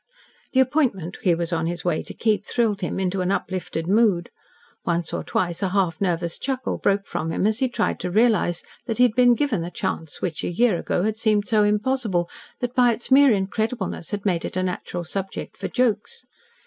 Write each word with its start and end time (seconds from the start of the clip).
The 0.53 0.59
appointment 0.61 1.19
he 1.21 1.35
was 1.35 1.53
on 1.53 1.67
his 1.67 1.85
way 1.85 2.01
to 2.01 2.13
keep 2.15 2.43
thrilled 2.43 2.81
him 2.81 2.99
into 2.99 3.21
an 3.21 3.31
uplifted 3.31 3.85
mood. 3.85 4.31
Once 4.83 5.13
or 5.13 5.23
twice 5.23 5.61
a 5.61 5.69
half 5.69 6.01
nervous 6.01 6.39
chuckle 6.39 6.79
broke 6.79 7.05
from 7.05 7.31
him 7.31 7.45
as 7.45 7.59
he 7.59 7.69
tried 7.69 7.99
to 7.99 8.09
realise 8.09 8.63
that 8.87 8.97
he 8.97 9.03
had 9.03 9.13
been 9.13 9.35
given 9.35 9.61
the 9.61 9.69
chance 9.69 10.19
which 10.19 10.43
a 10.43 10.49
year 10.49 10.79
ago 10.79 11.03
had 11.03 11.17
seemed 11.17 11.47
so 11.47 11.61
impossible 11.61 12.27
that 12.61 12.73
its 12.75 13.11
mere 13.11 13.29
incredibleness 13.29 14.09
had 14.09 14.25
made 14.25 14.43
it 14.43 14.57
a 14.57 14.63
natural 14.63 15.03
subject 15.03 15.55
for 15.55 15.67
jokes. 15.67 16.25